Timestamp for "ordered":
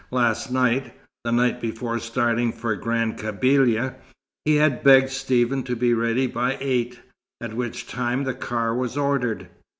8.97-9.47